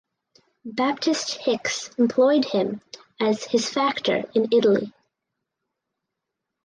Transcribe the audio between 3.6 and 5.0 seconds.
factor in Italy.